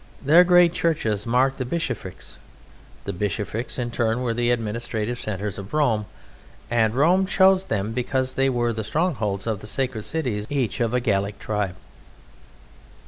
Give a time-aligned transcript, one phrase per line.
[0.25, 2.39] Their great churches mark the bishoprics;
[3.05, 6.07] the bishoprics in turn were the administrative centres of Rome,
[6.71, 10.95] and Rome chose them because they were the strongholds or the sacred cities each of
[10.95, 11.75] a Gallic tribe.